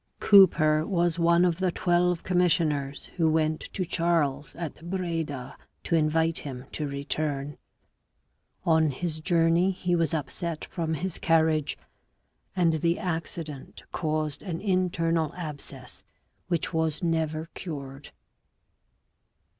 Cooper 0.19 0.83
was 0.83 1.19
one 1.19 1.45
of 1.45 1.59
the 1.59 1.71
twelve 1.71 2.23
commissioners 2.23 3.11
who 3.17 3.29
went 3.29 3.59
to 3.61 3.85
Charles 3.85 4.55
at 4.55 4.89
Breda 4.89 5.55
to 5.83 5.95
invite 5.95 6.39
him 6.39 6.65
to 6.71 6.87
return. 6.87 7.59
On 8.65 8.89
his 8.89 9.21
journey 9.21 9.69
he 9.69 9.95
was 9.95 10.15
upset 10.15 10.65
from 10.65 10.95
his 10.95 11.19
carriage, 11.19 11.77
and 12.55 12.73
the 12.81 12.97
accident 12.97 13.83
caused 13.91 14.41
an 14.41 14.59
internal 14.59 15.35
abscess 15.35 16.03
which 16.47 16.73
was 16.73 17.03
never 17.03 17.45
cured. 17.53 18.09